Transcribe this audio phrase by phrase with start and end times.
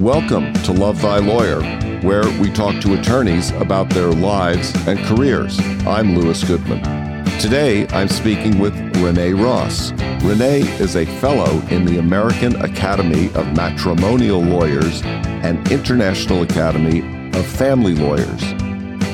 [0.00, 1.62] Welcome to Love Thy Lawyer,
[2.02, 5.58] where we talk to attorneys about their lives and careers.
[5.86, 7.24] I'm Louis Goodman.
[7.40, 9.92] Today, I'm speaking with Renee Ross.
[10.22, 17.00] Renee is a fellow in the American Academy of Matrimonial Lawyers and International Academy
[17.30, 18.42] of Family Lawyers.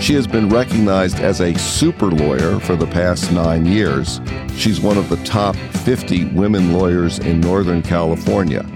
[0.04, 4.20] She has been recognized as a super lawyer for the past nine years.
[4.56, 8.66] She's one of the top 50 women lawyers in Northern California.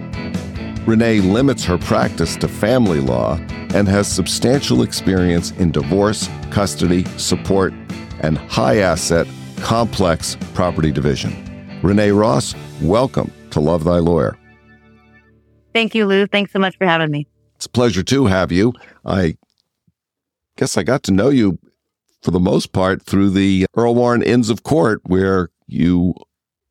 [0.87, 3.41] Renee limits her practice to family law
[3.75, 7.75] and has substantial experience in divorce, custody, support,
[8.21, 9.27] and high asset,
[9.57, 11.35] complex property division.
[11.83, 14.39] Renee Ross, welcome to Love Thy Lawyer.
[15.73, 16.29] Thank you, Lou.
[16.29, 17.27] Thanks so much for having me.
[17.57, 18.73] It's a pleasure to have you.
[19.05, 19.39] I
[20.57, 21.59] guess I got to know you
[22.23, 26.15] for the most part through the Earl Warren Inns of Court, where you,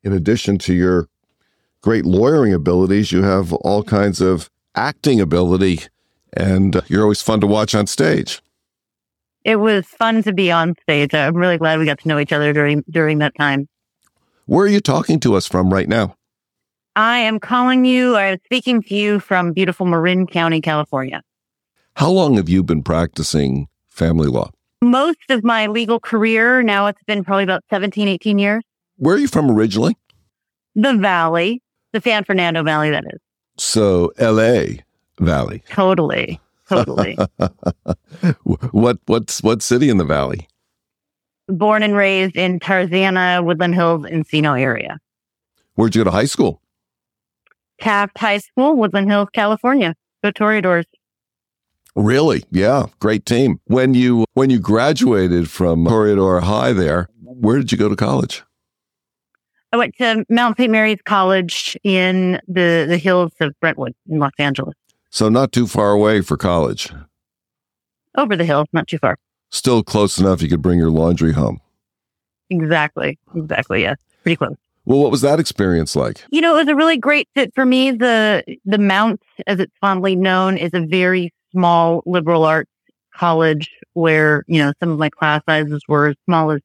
[0.02, 1.06] in addition to your
[1.82, 3.12] great lawyering abilities.
[3.12, 5.80] You have all kinds of acting ability,
[6.32, 8.42] and you're always fun to watch on stage.
[9.44, 11.14] It was fun to be on stage.
[11.14, 13.68] I'm really glad we got to know each other during during that time.
[14.46, 16.16] Where are you talking to us from right now?
[16.96, 18.16] I am calling you.
[18.16, 21.22] I am speaking to you from beautiful Marin County, California.
[21.94, 24.50] How long have you been practicing family law?
[24.82, 28.62] Most of my legal career, now it's been probably about 17, 18 years.
[28.96, 29.96] Where are you from originally?
[30.74, 31.62] The Valley
[31.96, 33.20] the San Fernando Valley, that is.
[33.56, 34.84] So L.A.
[35.18, 35.62] Valley.
[35.70, 37.16] Totally, totally.
[38.72, 40.48] what what's what city in the valley?
[41.48, 44.98] Born and raised in Tarzana, Woodland Hills, Encino area.
[45.74, 46.60] Where'd you go to high school?
[47.80, 49.94] Taft High School, Woodland Hills, California.
[50.22, 50.84] Go Toreadors.
[51.94, 52.44] Really?
[52.50, 53.60] Yeah, great team.
[53.66, 58.42] When you when you graduated from Toreador High there, where did you go to college?
[59.72, 60.70] I went to Mount St.
[60.70, 64.74] Mary's College in the, the hills of Brentwood in Los Angeles.
[65.10, 66.92] So not too far away for college.
[68.16, 69.18] Over the hill, not too far.
[69.50, 71.60] Still close enough you could bring your laundry home.
[72.50, 73.18] Exactly.
[73.34, 73.82] Exactly.
[73.82, 73.98] Yes.
[74.22, 74.56] Pretty close.
[74.84, 76.24] Well, what was that experience like?
[76.30, 77.90] You know, it was a really great fit for me.
[77.90, 82.70] The the Mount, as it's fondly known, is a very small liberal arts
[83.12, 86.60] college where, you know, some of my class sizes were as small as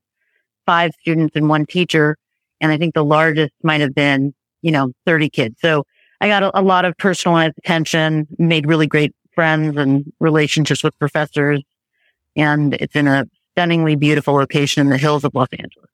[0.67, 2.15] five students and one teacher.
[2.61, 5.55] And I think the largest might have been, you know, 30 kids.
[5.59, 5.83] So
[6.21, 10.97] I got a, a lot of personalized attention, made really great friends and relationships with
[10.99, 11.63] professors.
[12.35, 15.89] And it's in a stunningly beautiful location in the hills of Los Angeles.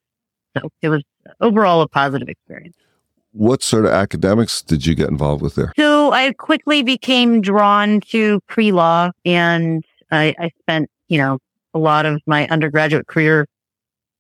[0.57, 1.03] So it was
[1.39, 2.75] overall a positive experience.
[3.31, 5.72] What sort of academics did you get involved with there?
[5.77, 11.39] So I quickly became drawn to pre law and I, I spent, you know,
[11.73, 13.47] a lot of my undergraduate career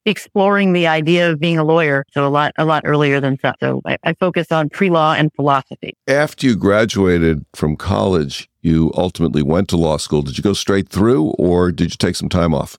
[0.07, 2.05] exploring the idea of being a lawyer.
[2.11, 3.57] So a lot, a lot earlier than that.
[3.59, 5.93] So I, I focused on pre-law and philosophy.
[6.07, 10.21] After you graduated from college, you ultimately went to law school.
[10.21, 12.77] Did you go straight through or did you take some time off?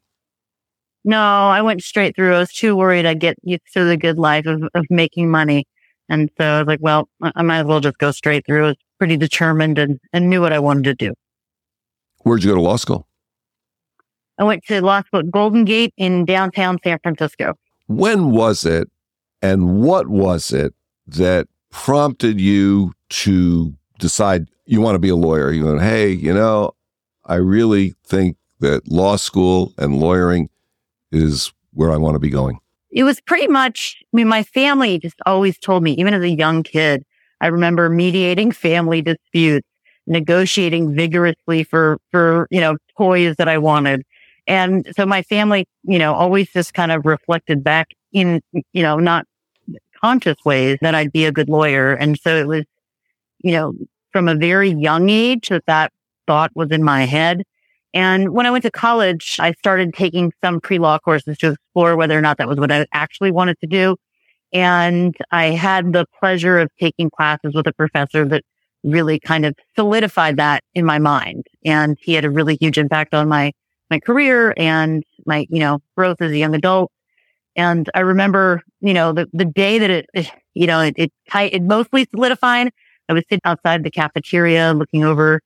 [1.04, 2.34] No, I went straight through.
[2.34, 5.66] I was too worried I'd get used to the good life of, of making money.
[6.08, 8.64] And so I was like, well, I might as well just go straight through.
[8.64, 11.14] I was pretty determined and, and knew what I wanted to do.
[12.22, 13.07] Where'd you go to law school?
[14.38, 17.54] I went to law school at Golden Gate in downtown San Francisco.
[17.86, 18.88] When was it
[19.42, 20.74] and what was it
[21.06, 25.50] that prompted you to decide you want to be a lawyer?
[25.50, 26.72] You went, hey, you know,
[27.24, 30.50] I really think that law school and lawyering
[31.10, 32.58] is where I want to be going.
[32.90, 36.28] It was pretty much, I mean, my family just always told me, even as a
[36.28, 37.04] young kid,
[37.40, 39.66] I remember mediating family disputes,
[40.06, 44.02] negotiating vigorously for, for, you know, toys that I wanted.
[44.48, 48.40] And so my family, you know, always just kind of reflected back in,
[48.72, 49.26] you know, not
[50.00, 51.92] conscious ways that I'd be a good lawyer.
[51.92, 52.64] And so it was,
[53.40, 53.74] you know,
[54.10, 55.92] from a very young age that that
[56.26, 57.42] thought was in my head.
[57.92, 62.16] And when I went to college, I started taking some pre-law courses to explore whether
[62.16, 63.96] or not that was what I actually wanted to do.
[64.52, 68.44] And I had the pleasure of taking classes with a professor that
[68.82, 71.46] really kind of solidified that in my mind.
[71.66, 73.52] And he had a really huge impact on my
[73.90, 76.90] my career and my, you know, growth as a young adult.
[77.56, 81.62] And I remember, you know, the, the day that it, you know, it, it, it
[81.62, 82.70] mostly solidified.
[83.08, 85.40] I was sitting outside the cafeteria looking over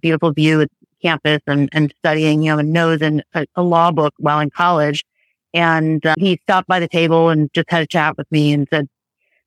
[0.00, 0.70] beautiful view at
[1.02, 4.50] campus and, and studying, you know, a nose and a, a law book while in
[4.50, 5.04] college.
[5.54, 8.66] And uh, he stopped by the table and just had a chat with me and
[8.70, 8.88] said,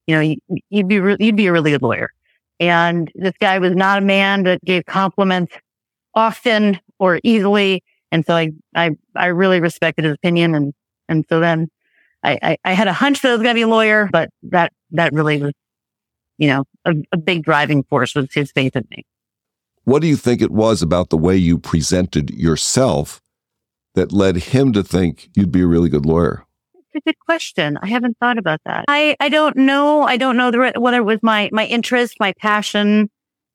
[0.06, 0.38] you know, you,
[0.71, 2.12] would be, re- you'd be a really good lawyer.
[2.59, 5.53] And this guy was not a man that gave compliments
[6.13, 7.83] often or easily.
[8.11, 10.55] And so I, I, I really respected his opinion.
[10.55, 10.73] And,
[11.09, 11.67] and so then
[12.23, 14.29] I, I, I had a hunch that I was going to be a lawyer, but
[14.43, 15.53] that, that really was,
[16.37, 19.05] you know, a, a big driving force was his faith in me.
[19.83, 23.21] What do you think it was about the way you presented yourself
[23.93, 26.43] that led him to think you'd be a really good lawyer?
[26.73, 27.77] It's a good question.
[27.81, 28.85] I haven't thought about that.
[28.87, 30.03] I, I don't know.
[30.03, 33.09] I don't know the, whether it was my, my interest, my passion.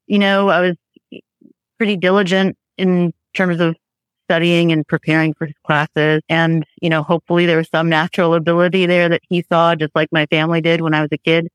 [0.06, 0.76] You know, I was
[1.78, 3.76] pretty diligent in terms of
[4.30, 6.22] studying and preparing for his classes.
[6.28, 10.08] And, you know, hopefully there was some natural ability there that he saw, just like
[10.12, 11.48] my family did when I was a kid,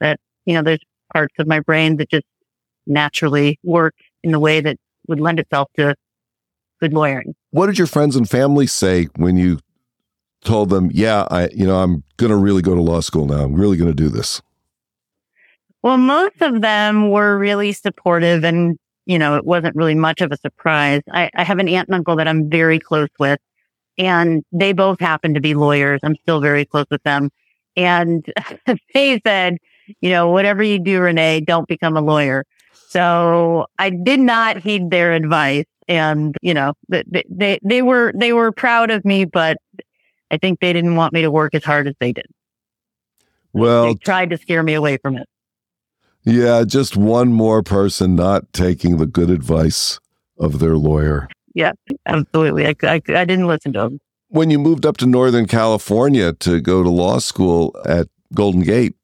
[0.00, 2.26] that, you know, there's parts of my brain that just
[2.86, 4.76] naturally work in the way that
[5.06, 5.94] would lend itself to
[6.80, 7.34] good lawyering.
[7.50, 9.60] What did your friends and family say when you
[10.44, 13.42] told them, yeah, I, you know, I'm going to really go to law school now.
[13.42, 14.42] I'm really going to do this?
[15.82, 18.78] Well, most of them were really supportive and
[19.08, 21.02] you know, it wasn't really much of a surprise.
[21.10, 23.40] I, I have an aunt and uncle that I'm very close with
[23.98, 26.00] and they both happen to be lawyers.
[26.04, 27.30] I'm still very close with them.
[27.76, 28.24] And
[28.94, 29.58] they said,
[30.00, 32.44] you know, whatever you do, Renee, don't become a lawyer.
[32.88, 35.64] So I did not heed their advice.
[35.88, 39.56] And, you know, they, they, they were, they were proud of me, but
[40.30, 42.26] I think they didn't want me to work as hard as they did.
[43.54, 45.26] Well, they tried to scare me away from it.
[46.28, 49.98] Yeah, just one more person not taking the good advice
[50.38, 51.26] of their lawyer.
[51.54, 51.72] Yeah,
[52.04, 52.66] absolutely.
[52.66, 54.00] I, I, I didn't listen to him.
[54.28, 58.94] When you moved up to Northern California to go to law school at Golden Gate,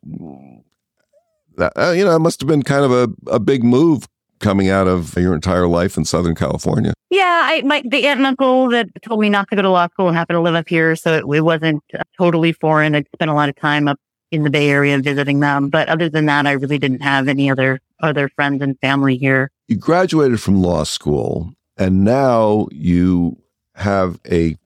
[1.57, 4.07] that, uh, you know, it must have been kind of a, a big move
[4.41, 6.93] coming out of your entire life in Southern California.
[7.09, 9.89] Yeah, I my the aunt and uncle that told me not to go to law
[9.89, 11.83] school and happened to live up here, so it, it wasn't
[12.19, 12.95] totally foreign.
[12.95, 13.99] I'd spent a lot of time up
[14.35, 15.69] in the Bay Area visiting them.
[15.69, 19.51] But other than that, I really didn't have any other other friends and family here.
[19.69, 23.39] You graduated from law school and now you
[23.75, 24.57] have a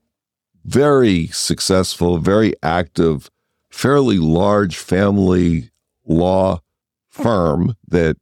[0.65, 3.31] very successful, very active,
[3.71, 5.71] fairly large family
[6.07, 6.61] law
[7.09, 8.17] firm that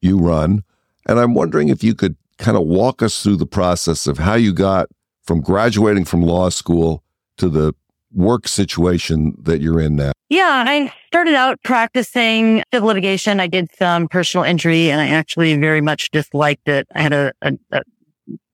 [0.00, 0.62] you run.
[1.06, 4.34] And I'm wondering if you could kind of walk us through the process of how
[4.34, 4.88] you got
[5.24, 7.02] from graduating from law school
[7.36, 7.74] to the
[8.12, 10.12] work situation that you're in now?
[10.28, 13.40] Yeah, I started out practicing civil litigation.
[13.40, 16.86] I did some personal injury and I actually very much disliked it.
[16.94, 17.82] I had a, a, a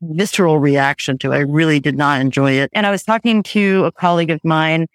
[0.02, 1.36] visceral reaction to it.
[1.36, 2.70] I really did not enjoy it.
[2.72, 4.86] And I was talking to a colleague of mine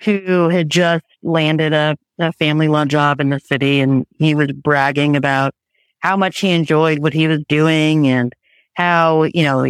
[0.00, 4.50] who had just landed a, a family law job in the city and he was
[4.52, 5.54] bragging about
[6.00, 8.34] how much he enjoyed what he was doing and
[8.74, 9.64] how, you know,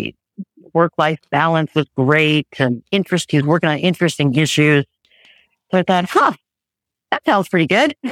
[0.75, 3.31] work life balance was great and interest.
[3.31, 4.85] He was working on interesting issues.
[5.71, 6.33] So I thought, huh,
[7.11, 7.95] that sounds pretty good.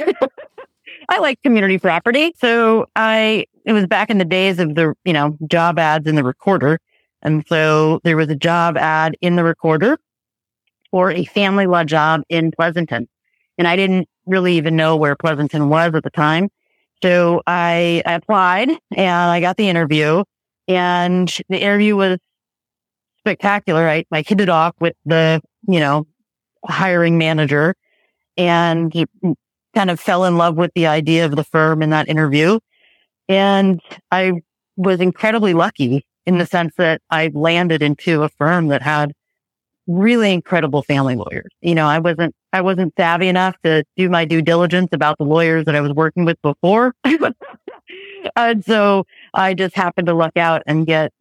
[1.09, 2.33] I like community property.
[2.37, 6.15] So I, it was back in the days of the, you know, job ads in
[6.15, 6.79] the recorder.
[7.21, 9.97] And so there was a job ad in the recorder
[10.91, 13.07] for a family law job in Pleasanton.
[13.57, 16.49] And I didn't really even know where Pleasanton was at the time.
[17.01, 20.23] So I, I applied and I got the interview
[20.67, 22.19] and the interview was
[23.23, 23.87] spectacular.
[23.87, 26.05] I, I hit it off with the, you know,
[26.65, 27.75] hiring manager
[28.37, 29.05] and he
[29.73, 32.59] kind of fell in love with the idea of the firm in that interview.
[33.27, 33.81] And
[34.11, 34.41] I
[34.75, 39.13] was incredibly lucky in the sense that I landed into a firm that had
[39.87, 41.51] really incredible family lawyers.
[41.61, 45.25] You know, I wasn't, I wasn't savvy enough to do my due diligence about the
[45.25, 46.93] lawyers that I was working with before.
[48.35, 51.11] and so I just happened to luck out and get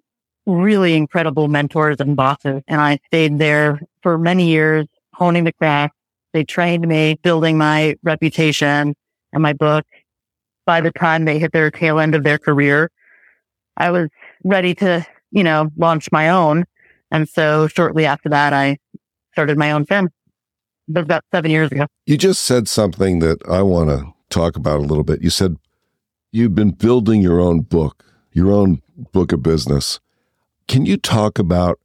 [0.47, 2.63] really incredible mentors and bosses.
[2.67, 5.95] And I stayed there for many years, honing the craft.
[6.33, 8.95] They trained me, building my reputation
[9.33, 9.85] and my book.
[10.65, 12.91] By the time they hit their tail end of their career,
[13.77, 14.09] I was
[14.45, 16.65] ready to, you know, launch my own.
[17.11, 18.79] And so shortly after that, I
[19.33, 20.07] started my own firm.
[20.89, 21.87] It was about seven years ago.
[22.07, 25.23] You just said something that I want to talk about a little bit.
[25.23, 25.57] You said
[26.33, 28.83] you've been building your own book, your own
[29.13, 30.01] book of business.
[30.69, 31.79] Can you talk about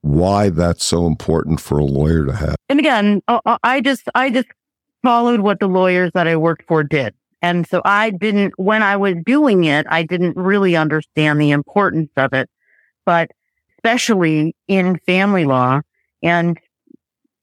[0.00, 2.56] why that's so important for a lawyer to have?
[2.68, 4.48] And again, uh, uh, I just, I just
[5.02, 7.14] followed what the lawyers that I worked for did.
[7.42, 12.10] And so I didn't, when I was doing it, I didn't really understand the importance
[12.16, 12.48] of it,
[13.04, 13.30] but
[13.76, 15.82] especially in family law
[16.22, 16.58] and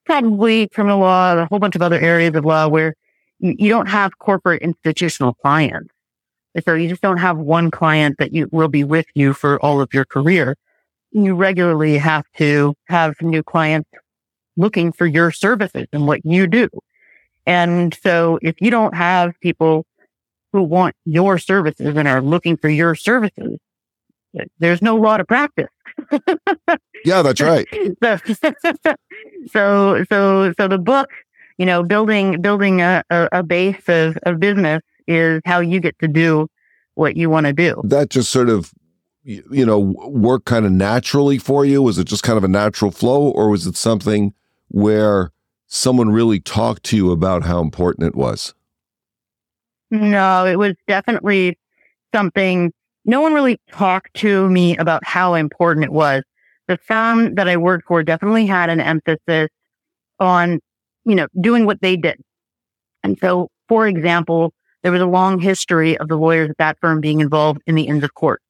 [0.06, 2.96] probably criminal law, a whole bunch of other areas of law where
[3.40, 5.94] you don't have corporate institutional clients.
[6.66, 9.80] So you just don't have one client that you will be with you for all
[9.80, 10.58] of your career.
[11.12, 13.90] You regularly have to have new clients
[14.58, 16.68] looking for your services and what you do.
[17.46, 19.86] And so if you don't have people
[20.52, 23.58] who want your services and are looking for your services,
[24.60, 25.70] there's no law to practice.
[27.06, 27.68] yeah, that's right.
[28.04, 28.18] so,
[29.52, 31.10] so, so, so the book,
[31.58, 35.98] you know, building, building a, a, a base of, of business is how you get
[36.00, 36.48] to do
[36.96, 37.82] what you want to do.
[37.84, 38.72] That just sort of,
[39.24, 41.82] you know, work kind of naturally for you?
[41.82, 44.34] Was it just kind of a natural flow or was it something
[44.70, 45.32] where
[45.68, 48.54] someone really talked to you about how important it was?
[49.90, 51.58] No, it was definitely
[52.14, 52.74] something
[53.06, 56.24] no one really talked to me about how important it was.
[56.68, 59.50] The firm that I worked for definitely had an emphasis
[60.20, 60.60] on,
[61.04, 62.22] you know, doing what they did.
[63.04, 67.02] And so, for example, there was a long history of the lawyers at that firm
[67.02, 68.42] being involved in the Inns of Court.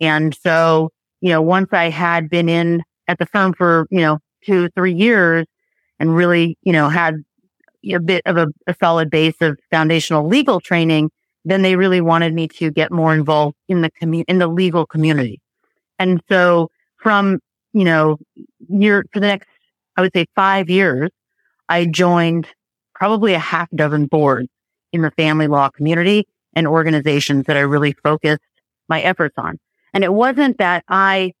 [0.00, 0.90] And so,
[1.20, 4.92] you know, once I had been in at the firm for, you know, two, three
[4.94, 5.46] years
[5.98, 7.16] and really, you know, had
[7.92, 11.10] a bit of a, a solid base of foundational legal training,
[11.44, 14.86] then they really wanted me to get more involved in the commu- in the legal
[14.86, 15.40] community.
[15.98, 17.40] And so from,
[17.72, 18.18] you know,
[18.68, 19.48] year for the next,
[19.96, 21.10] I would say five years,
[21.68, 22.48] I joined
[22.94, 24.48] probably a half dozen boards
[24.94, 28.40] in the family law community and organizations that I really focused
[28.88, 29.58] my efforts on.
[29.92, 31.32] And it wasn't that I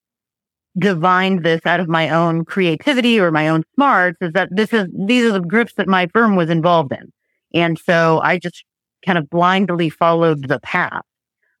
[0.76, 4.88] divined this out of my own creativity or my own smarts is that this is,
[5.06, 7.12] these are the groups that my firm was involved in.
[7.54, 8.64] And so I just
[9.06, 11.02] kind of blindly followed the path.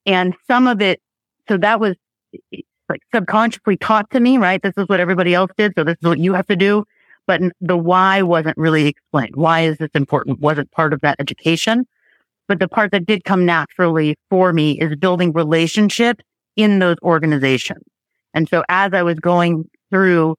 [0.04, 1.00] And some of it,
[1.48, 1.94] so that was
[2.88, 4.60] like subconsciously taught to me, right?
[4.60, 5.74] This is what everybody else did.
[5.76, 6.84] So this is what you have to do.
[7.26, 9.36] But the why wasn't really explained.
[9.36, 10.40] Why is this important?
[10.40, 11.86] Wasn't part of that education.
[12.48, 16.22] But the part that did come naturally for me is building relationships
[16.56, 17.82] in those organizations.
[18.34, 20.36] And so as I was going through,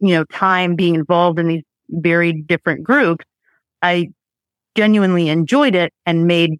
[0.00, 3.24] you know, time being involved in these very different groups,
[3.82, 4.08] I
[4.76, 6.58] genuinely enjoyed it and made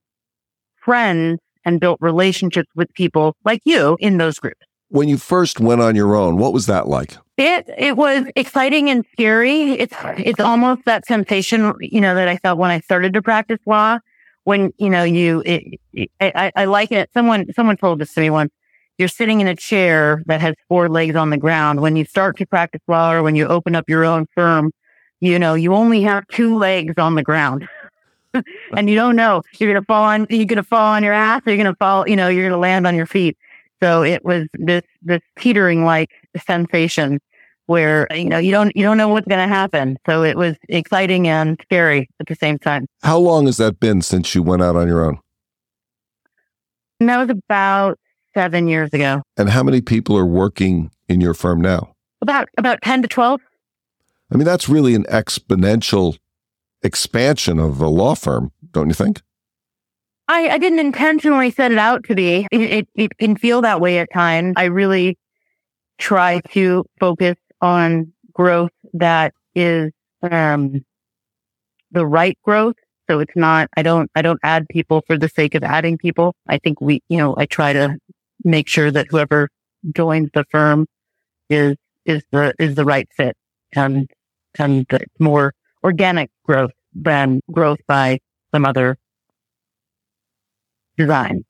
[0.76, 4.66] friends and built relationships with people like you in those groups.
[4.92, 7.16] When you first went on your own, what was that like?
[7.38, 9.72] It it was exciting and scary.
[9.72, 13.58] It's it's almost that sensation, you know, that I felt when I started to practice
[13.64, 14.00] law.
[14.44, 17.08] When you know you, it, it, I, I like it.
[17.14, 18.52] Someone someone told this to me once.
[18.99, 21.80] You're sitting in a chair that has four legs on the ground.
[21.80, 24.72] When you start to practice law, or when you open up your own firm,
[25.20, 27.66] you know you only have two legs on the ground.
[28.76, 31.50] and you don't know you're gonna fall on you're gonna fall on your ass or
[31.50, 33.38] you're gonna fall you know you're gonna land on your feet
[33.82, 36.10] so it was this this teetering like
[36.46, 37.20] sensation
[37.66, 39.98] where you know you don't you don't know what's gonna happen.
[40.06, 42.86] So it was exciting and scary at the same time.
[43.02, 45.18] How long has that been since you went out on your own?
[47.00, 47.98] And that was about
[48.34, 49.22] seven years ago.
[49.36, 51.94] And how many people are working in your firm now?
[52.20, 53.40] About about 10 to 12
[54.32, 56.16] I mean, that's really an exponential
[56.82, 59.20] expansion of a law firm, don't you think?
[60.28, 62.46] I, I didn't intentionally set it out to be.
[62.50, 64.54] It, it, it can feel that way at times.
[64.56, 65.18] I really
[65.98, 70.84] try to focus on growth that is um,
[71.90, 72.76] the right growth.
[73.10, 76.34] So it's not, I don't, I don't add people for the sake of adding people.
[76.48, 77.98] I think we, you know, I try to
[78.44, 79.48] make sure that whoever
[79.94, 80.86] joins the firm
[81.50, 81.76] is,
[82.06, 83.36] is the, is the right fit
[83.74, 84.08] and,
[84.58, 84.86] and
[85.18, 85.52] more
[85.84, 88.18] organic growth than growth by
[88.54, 88.96] some other
[90.96, 91.44] design.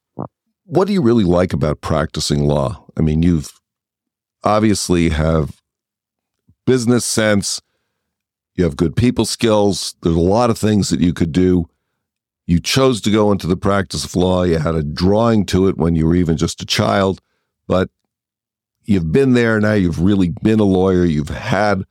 [0.64, 2.84] What do you really like about practicing law?
[2.96, 3.60] I mean, you've
[4.44, 5.60] obviously have
[6.66, 7.60] business sense,
[8.54, 11.68] you have good people skills, there's a lot of things that you could do.
[12.46, 14.42] You chose to go into the practice of law.
[14.42, 17.20] You had a drawing to it when you were even just a child,
[17.66, 17.88] but
[18.84, 19.74] you've been there now.
[19.74, 21.04] You've really been a lawyer.
[21.04, 21.84] You've had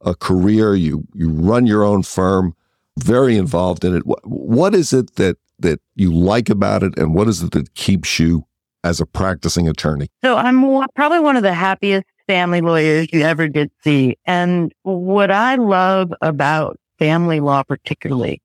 [0.00, 0.74] a career.
[0.74, 2.54] You you run your own firm,
[2.98, 4.06] very involved in it.
[4.06, 7.74] What, what is it that that you like about it, and what is it that
[7.74, 8.44] keeps you
[8.84, 10.08] as a practicing attorney?
[10.22, 15.30] So I'm probably one of the happiest family lawyers you ever did see, and what
[15.30, 18.42] I love about family law particularly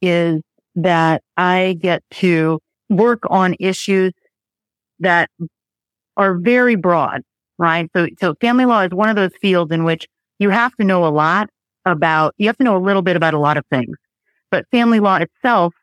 [0.00, 0.40] is
[0.74, 4.12] that I get to work on issues
[5.00, 5.30] that
[6.16, 7.22] are very broad,
[7.58, 7.88] right?
[7.94, 10.06] So, so family law is one of those fields in which
[10.38, 11.48] you have to know a lot
[11.84, 13.96] about, you have to know a little bit about a lot of things.
[14.50, 15.74] But family law itself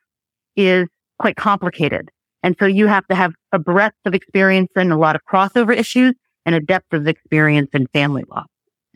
[0.56, 0.88] is
[1.18, 2.10] quite complicated.
[2.44, 5.76] And so you have to have a breadth of experience and a lot of crossover
[5.76, 6.14] issues
[6.46, 8.46] and a depth of experience in family law.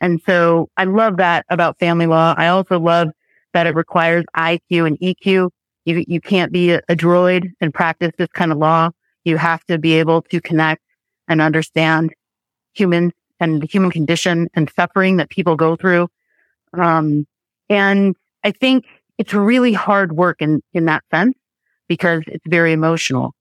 [0.00, 2.34] And so I love that about family law.
[2.36, 3.08] I also love
[3.52, 5.50] that it requires IQ and EQ.
[5.84, 8.90] You, you can't be a, droid and practice this kind of law.
[9.24, 10.82] You have to be able to connect
[11.28, 12.12] and understand
[12.74, 16.08] humans and the human condition and suffering that people go through.
[16.80, 17.26] Um,
[17.68, 18.84] and I think
[19.18, 21.34] it's really hard work in, in that sense
[21.88, 23.32] because it's very emotional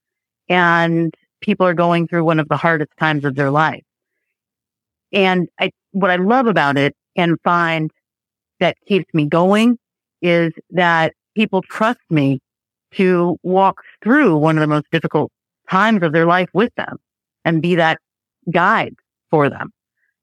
[0.50, 3.84] and people are going through one of the hardest times of their life.
[5.12, 7.92] And I, what I love about it and find
[8.60, 9.78] that keeps me going
[10.22, 12.40] is that people trust me
[12.94, 15.32] to walk through one of the most difficult
[15.70, 16.98] times of their life with them
[17.46, 18.00] and be that
[18.52, 18.96] guide
[19.30, 19.72] for them.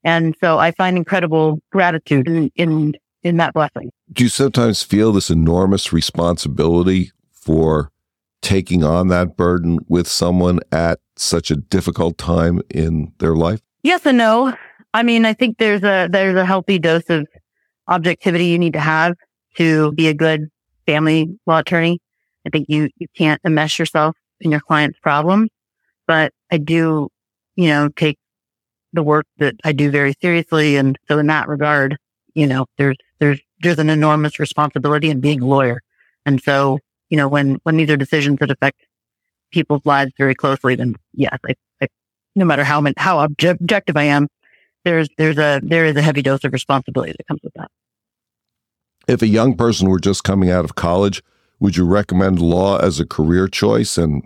[0.05, 3.91] And so I find incredible gratitude in, in, in that blessing.
[4.13, 7.91] Do you sometimes feel this enormous responsibility for
[8.43, 13.61] taking on that burden with someone at such a difficult time in their life?
[13.83, 14.55] Yes and no.
[14.93, 17.27] I mean, I think there's a there's a healthy dose of
[17.89, 19.15] objectivity you need to have
[19.57, 20.49] to be a good
[20.87, 22.01] family law attorney.
[22.47, 25.51] I think you you can't enmesh yourself in your client's problems,
[26.07, 27.09] but I do,
[27.57, 28.19] you know, take
[28.93, 31.97] the work that I do very seriously, and so in that regard,
[32.35, 35.83] you know, there's there's there's an enormous responsibility in being a lawyer,
[36.27, 36.79] and so
[37.09, 38.81] you know, when when these are decisions that affect
[39.53, 41.89] people's lives very closely, then yes, I, I,
[42.35, 44.29] no matter how how objective I am,
[44.85, 47.71] there's there's a there is a heavy dose of responsibility that comes with that.
[49.09, 51.23] If a young person were just coming out of college,
[51.59, 54.25] would you recommend law as a career choice and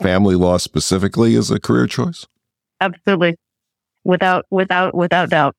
[0.00, 2.26] family law specifically as a career choice?
[2.80, 3.36] Absolutely.
[4.04, 5.54] Without without without doubt.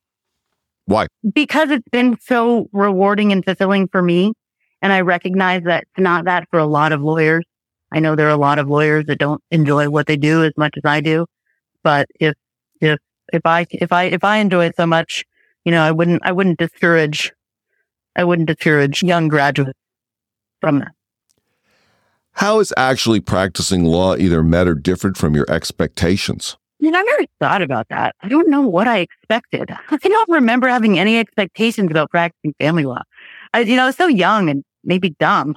[0.86, 1.06] Why?
[1.32, 4.32] Because it's been so rewarding and fulfilling for me.
[4.82, 7.44] And I recognize that it's not that for a lot of lawyers.
[7.92, 10.52] I know there are a lot of lawyers that don't enjoy what they do as
[10.56, 11.26] much as I do.
[11.82, 12.34] But if,
[12.80, 12.98] if,
[13.32, 15.24] if I, if I, if I enjoy it so much,
[15.64, 17.32] you know, I wouldn't, I wouldn't discourage,
[18.16, 19.78] I wouldn't discourage young graduates
[20.60, 20.92] from that.
[22.32, 26.56] How is actually practicing law either met or different from your expectations?
[26.80, 28.16] You know, I never thought about that.
[28.22, 29.70] I don't know what I expected.
[29.90, 33.02] I don't remember having any expectations about practicing family law.
[33.52, 35.54] I, you know, I was so young and maybe dumb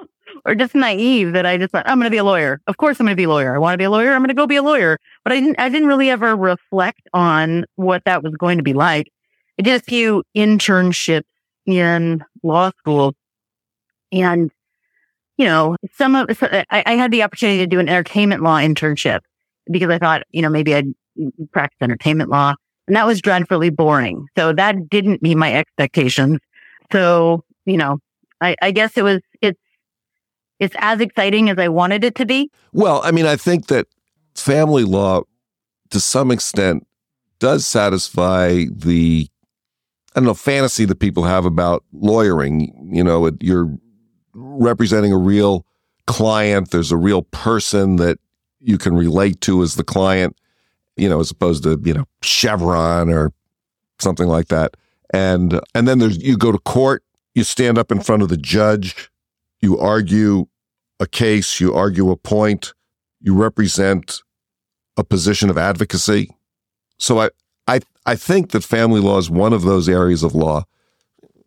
[0.44, 2.60] or just naive that I just thought, I'm going to be a lawyer.
[2.66, 3.54] Of course I'm going to be a lawyer.
[3.54, 4.12] I want to be a lawyer.
[4.12, 4.98] I'm going to go be a lawyer.
[5.24, 8.74] But I didn't, I didn't really ever reflect on what that was going to be
[8.74, 9.10] like.
[9.58, 11.22] I did a few internships
[11.64, 13.14] in law school
[14.12, 14.50] and,
[15.38, 19.20] you know, some of, I, I had the opportunity to do an entertainment law internship
[19.70, 20.94] because I thought, you know, maybe I'd
[21.52, 22.54] practice entertainment law
[22.88, 24.26] and that was dreadfully boring.
[24.36, 26.38] So that didn't meet my expectations.
[26.90, 27.98] So, you know,
[28.40, 29.60] I, I guess it was, it's,
[30.58, 32.50] it's as exciting as I wanted it to be.
[32.72, 33.86] Well, I mean, I think that
[34.34, 35.22] family law
[35.90, 36.86] to some extent
[37.38, 39.28] does satisfy the,
[40.14, 42.90] I don't know, fantasy that people have about lawyering.
[42.90, 43.72] You know, you're
[44.32, 45.66] representing a real
[46.06, 46.70] client.
[46.70, 48.18] There's a real person that
[48.60, 50.36] you can relate to as the client,
[50.96, 53.32] you know, as opposed to, you know, Chevron or
[53.98, 54.76] something like that.
[55.10, 57.02] And, and then there's, you go to court
[57.38, 59.10] you stand up in front of the judge,
[59.60, 60.46] you argue
[60.98, 62.74] a case, you argue a point,
[63.20, 64.22] you represent
[64.96, 66.28] a position of advocacy.
[66.98, 67.30] So I,
[67.68, 70.64] I, I think that family law is one of those areas of law,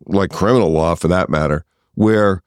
[0.06, 2.42] like criminal law for that matter, where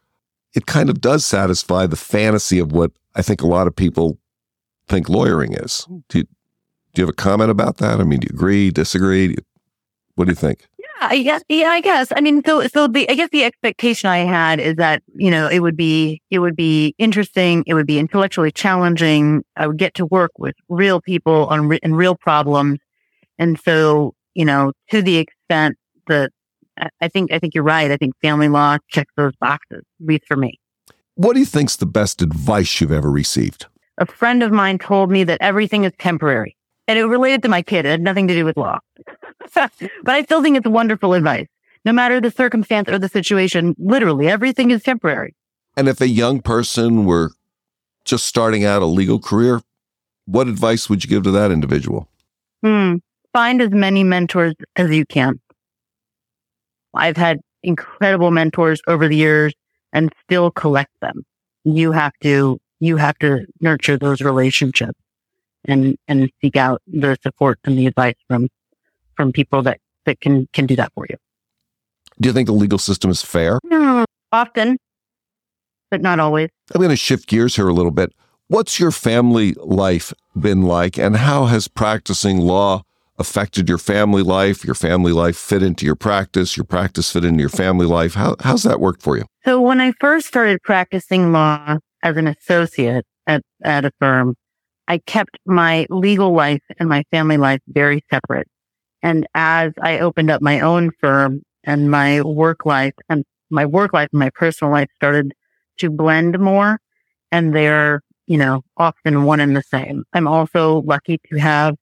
[0.54, 4.18] it kind of does satisfy the fantasy of what I think a lot of people
[4.88, 5.86] think lawyering is.
[6.08, 6.24] Do you,
[6.92, 8.00] do you have a comment about that?
[8.00, 9.36] I mean, do you agree, disagree?
[10.14, 10.66] What do you think?
[11.00, 12.12] I guess, yeah, I guess.
[12.16, 15.48] I mean, so, so the, I guess the expectation I had is that, you know,
[15.48, 17.64] it would be, it would be interesting.
[17.66, 19.44] It would be intellectually challenging.
[19.56, 22.78] I would get to work with real people on re- and real problems.
[23.38, 26.30] And so, you know, to the extent that
[27.00, 27.90] I think, I think you're right.
[27.90, 30.58] I think family law checks those boxes, at least for me.
[31.16, 33.66] What do you think's the best advice you've ever received?
[33.98, 36.56] A friend of mine told me that everything is temporary
[36.88, 37.86] and it related to my kid.
[37.86, 38.80] It had nothing to do with law.
[39.54, 39.70] but
[40.06, 41.46] I still think it's wonderful advice.
[41.84, 45.34] No matter the circumstance or the situation, literally everything is temporary.
[45.76, 47.32] And if a young person were
[48.04, 49.60] just starting out a legal career,
[50.26, 52.08] what advice would you give to that individual?
[52.62, 52.96] Hmm.
[53.32, 55.40] Find as many mentors as you can.
[56.94, 59.52] I've had incredible mentors over the years
[59.92, 61.24] and still collect them.
[61.64, 64.98] You have to, you have to nurture those relationships
[65.66, 68.48] and, and seek out the support and the advice from,
[69.16, 71.16] from people that, that can, can do that for you.
[72.20, 73.58] Do you think the legal system is fair?
[73.64, 74.78] No, often,
[75.90, 76.50] but not always.
[76.74, 78.12] I'm going to shift gears here a little bit.
[78.48, 82.82] What's your family life been like and how has practicing law
[83.18, 84.64] affected your family life?
[84.64, 88.14] Your family life fit into your practice, your practice fit into your family life.
[88.14, 89.24] How, how's that worked for you?
[89.44, 94.36] So when I first started practicing law as an associate at, at a firm,
[94.86, 98.46] I kept my legal life and my family life very separate.
[99.02, 103.94] And as I opened up my own firm and my work life and my work
[103.94, 105.32] life and my personal life started
[105.78, 106.78] to blend more
[107.32, 110.04] and they're, you know, often one and the same.
[110.12, 111.74] I'm also lucky to have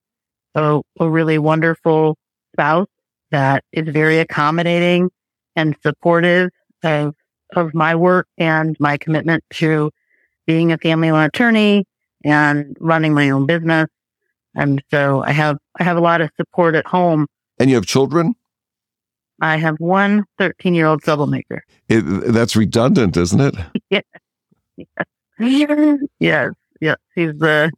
[0.54, 2.16] a, a really wonderful
[2.52, 2.88] spouse
[3.32, 5.11] that is very accommodating
[5.56, 6.50] and supportive
[6.85, 7.14] of,
[7.56, 9.90] of my work and my commitment to
[10.46, 11.85] being a family law attorney
[12.24, 13.87] and running my own business.
[14.55, 17.26] And so I have, I have a lot of support at home.
[17.59, 18.35] And you have children?
[19.40, 21.64] I have one 13 year old troublemaker.
[21.88, 22.02] It,
[22.33, 23.55] that's redundant, isn't it?
[23.90, 24.05] yes.
[26.20, 26.50] Yes.
[26.81, 26.96] Yes.
[27.14, 27.68] He's uh,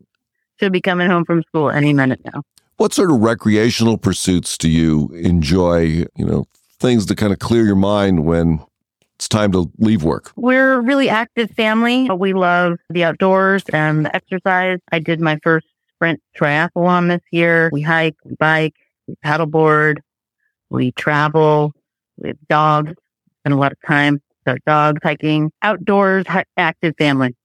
[0.61, 2.43] should be coming home from school any minute now.
[2.77, 6.05] What sort of recreational pursuits do you enjoy?
[6.17, 6.45] You know,
[6.79, 8.61] things to kind of clear your mind when
[9.17, 10.33] it's time to leave work?
[10.37, 12.11] We're a really active family.
[12.11, 14.79] We love the outdoors and the exercise.
[14.91, 17.71] I did my first sprint triathlon this year.
[17.73, 18.75] We hike, we bike,
[19.07, 19.99] we paddleboard,
[20.71, 21.73] we travel,
[22.17, 22.93] we have dogs,
[23.41, 26.25] spend a lot of time with our dogs hiking, outdoors,
[26.57, 27.37] active family.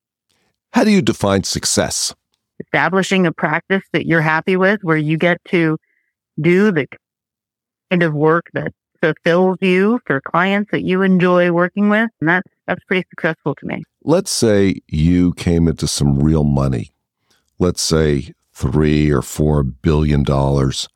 [0.74, 2.14] How do you define success?
[2.60, 5.78] Establishing a practice that you're happy with where you get to
[6.42, 6.88] do the
[7.90, 12.10] kind of work that fulfills you for clients that you enjoy working with.
[12.20, 13.84] And that's, that's pretty successful to me.
[14.04, 16.92] Let's say you came into some real money.
[17.58, 20.88] Let's say three or four billion dollars.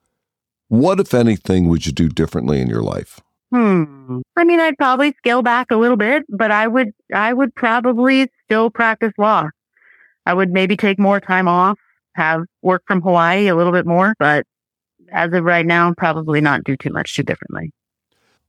[0.68, 3.20] What, if anything, would you do differently in your life?
[3.50, 4.20] Hmm.
[4.36, 8.28] I mean, I'd probably scale back a little bit, but I would, I would probably
[8.44, 9.48] still practice law.
[10.26, 11.78] I would maybe take more time off,
[12.14, 14.46] have work from Hawaii a little bit more, but
[15.12, 17.70] as of right now, probably not do too much too differently.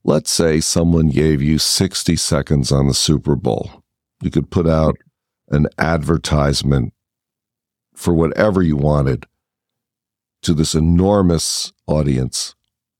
[0.07, 3.83] Let's say someone gave you 60 seconds on the Super Bowl.
[4.21, 4.97] You could put out
[5.49, 6.93] an advertisement
[7.95, 9.25] for whatever you wanted
[10.43, 12.53] to this enormous audience.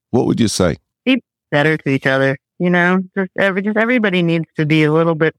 [0.10, 0.78] What would you say?
[1.06, 2.40] Be better to each other.
[2.58, 5.36] You know, just every just everybody needs to be a little bit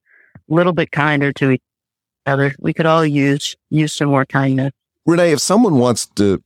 [0.46, 1.62] little bit kinder to each
[2.26, 2.54] other.
[2.60, 4.70] We could all use use some more kindness.
[5.04, 6.44] Renee, if someone wants to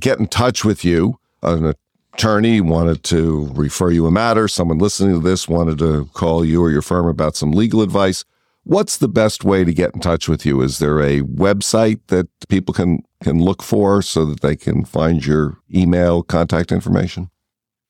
[0.00, 1.74] get in touch with you, an
[2.18, 6.60] attorney wanted to refer you a matter, someone listening to this wanted to call you
[6.60, 8.24] or your firm about some legal advice,
[8.64, 10.60] what's the best way to get in touch with you?
[10.60, 15.24] Is there a website that people can can look for so that they can find
[15.24, 17.30] your email contact information?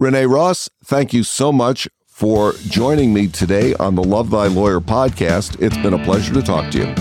[0.00, 4.80] Renee Ross, thank you so much for joining me today on the Love Thy Lawyer
[4.80, 5.62] podcast.
[5.62, 6.94] It's been a pleasure to talk to you.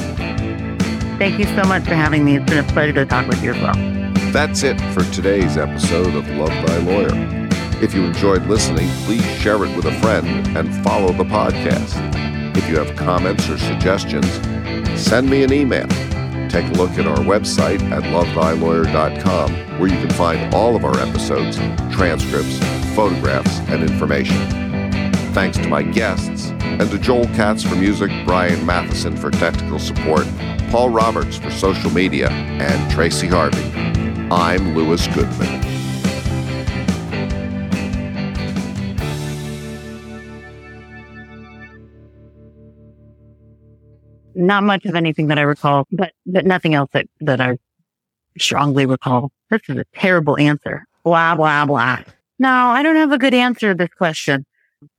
[1.17, 2.38] Thank you so much for having me.
[2.38, 4.32] It's been a pleasure to talk with you as well.
[4.32, 7.40] That's it for today's episode of Love Thy Lawyer.
[7.81, 11.97] If you enjoyed listening, please share it with a friend and follow the podcast.
[12.55, 14.27] If you have comments or suggestions,
[15.01, 15.87] send me an email.
[16.47, 20.95] Take a look at our website at lovethylawyer.com, where you can find all of our
[20.99, 21.57] episodes,
[21.91, 22.59] transcripts,
[22.93, 24.37] photographs, and information.
[25.33, 30.27] Thanks to my guests, and to Joel Katz for music, Brian Matheson for technical support,
[30.69, 33.63] Paul Roberts for social media, and Tracy Harvey.
[34.29, 35.61] I'm Louis Goodman.
[44.41, 47.58] Not much of anything that I recall, but, but nothing else that, that I
[48.38, 49.32] strongly recall.
[49.49, 50.86] This is a terrible answer.
[51.04, 51.99] Blah, blah, blah.
[52.39, 54.45] No, I don't have a good answer to this question.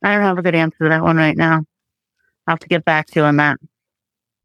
[0.02, 1.64] I don't have a good answer to that one right now.
[2.46, 3.58] I'll have to get back to you on that.